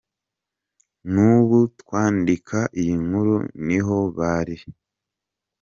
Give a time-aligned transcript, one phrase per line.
[1.11, 3.35] N’ubu twandika iyi nkuru
[3.67, 4.57] niho bari.